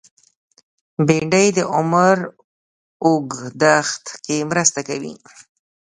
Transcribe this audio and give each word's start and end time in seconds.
بېنډۍ 1.05 1.47
د 1.57 1.59
عمر 1.75 2.17
اوږدښت 3.05 4.03
کې 4.25 4.37
مرسته 4.49 4.79
کوي 4.89 5.13